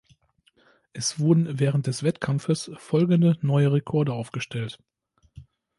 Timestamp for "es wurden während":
0.93-1.85